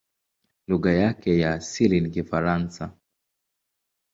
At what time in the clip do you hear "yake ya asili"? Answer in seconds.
0.91-2.01